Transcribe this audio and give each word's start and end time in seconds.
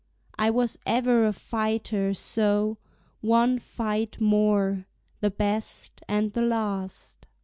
I 0.35 0.49
was 0.49 0.79
ever 0.83 1.27
a 1.27 1.31
fighter, 1.31 2.15
so 2.15 2.79
one 3.19 3.59
fight 3.59 4.19
more, 4.19 4.87
The 5.19 5.29
best 5.29 6.01
and 6.07 6.33
the 6.33 6.41
last! 6.41 7.27